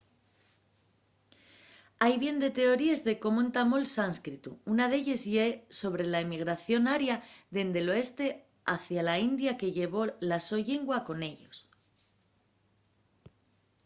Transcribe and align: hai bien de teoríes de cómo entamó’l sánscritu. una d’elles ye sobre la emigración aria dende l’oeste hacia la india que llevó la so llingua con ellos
hai 2.03 2.15
bien 2.23 2.37
de 2.43 2.49
teoríes 2.59 3.01
de 3.07 3.13
cómo 3.23 3.39
entamó’l 3.47 3.85
sánscritu. 3.97 4.51
una 4.73 4.85
d’elles 4.91 5.21
ye 5.33 5.45
sobre 5.81 6.03
la 6.11 6.21
emigración 6.27 6.81
aria 6.97 7.15
dende 7.55 7.79
l’oeste 7.83 8.25
hacia 8.73 9.01
la 9.09 9.15
india 9.29 9.51
que 9.59 9.73
llevó 9.77 10.01
la 10.29 10.39
so 10.47 10.57
llingua 10.67 10.97
con 11.07 11.17
ellos 11.31 11.57